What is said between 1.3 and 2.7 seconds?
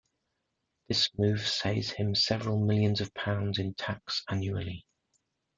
saves him several